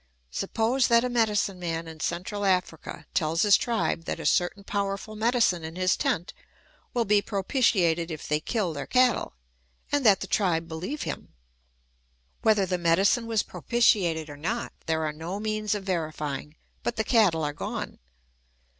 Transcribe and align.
Suppose 0.31 0.87
tliat 0.87 1.03
a 1.03 1.09
medicine 1.09 1.59
man 1.59 1.87
in 1.87 1.99
Central 1.99 2.43
Africa 2.43 3.05
tells 3.13 3.43
his 3.43 3.55
tribe 3.55 4.05
that 4.05 4.19
a 4.19 4.25
certain 4.25 4.63
powerfril 4.63 5.15
medicine 5.15 5.63
in 5.63 5.75
his 5.75 5.95
tent 5.95 6.33
will 6.91 7.05
be 7.05 7.21
propitiated 7.21 8.09
if 8.09 8.27
they 8.27 8.39
kill 8.39 8.73
their 8.73 8.87
cattle; 8.87 9.35
and 9.91 10.03
that 10.03 10.21
the 10.21 10.25
tribe 10.25 10.67
beheve 10.67 11.03
him. 11.03 11.35
Whether 12.41 12.65
the 12.65 12.79
medicine 12.79 13.27
was 13.27 13.43
propitiated 13.43 14.27
or 14.27 14.37
not, 14.37 14.73
there 14.87 15.05
are 15.05 15.13
no 15.13 15.39
means 15.39 15.75
of 15.75 15.83
verifying, 15.83 16.55
but 16.81 16.95
the 16.95 17.03
cattle 17.03 17.43
are 17.43 17.53
gone. 17.53 17.99